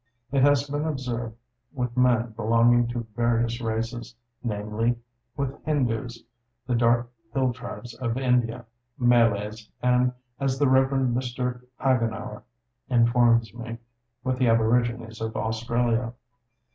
[0.31, 1.35] It has been observed
[1.73, 4.97] with men belonging to various races, namely
[5.37, 6.23] with Hindoos,
[6.65, 8.65] the dark hill tribes of India,
[8.97, 10.89] Malays, and, as the Rev.
[10.89, 11.61] Mr.
[11.79, 12.41] Hagenauer
[12.89, 13.77] informs me,
[14.23, 16.13] with the aborigines of Australia.